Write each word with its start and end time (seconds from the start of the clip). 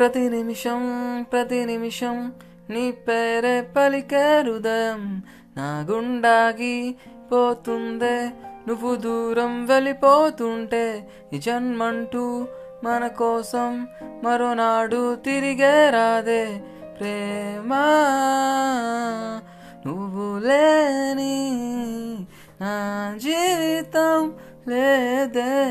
ప్రతి 0.00 0.28
నిమిషం 0.28 0.82
ప్రతి 1.32 1.64
నిమిషం 1.64 2.32
నీ 2.70 2.92
పేరే 2.92 3.60
పలికే 3.60 4.40
హృదయం 4.40 5.22
నా 5.56 5.86
గుండాగి 5.90 6.94
పోతుందే 7.32 8.30
నువ్వు 8.68 8.96
దూరం 8.96 9.66
వెళ్ళిపోతుంటే 9.66 11.10
ఈ 11.32 11.38
జన్మంటూ 11.38 12.48
మన 12.84 13.06
కోసం 13.06 13.88
మరోనాడు 14.24 15.14
తిరిగే 15.14 15.90
రాదే. 15.90 16.60
ప్రేమా 17.00 17.86
నువ్వు 19.86 20.38
లేని 20.38 21.38
నా 22.60 23.14
జీవితం 23.16 24.32
లేదే. 24.68 25.70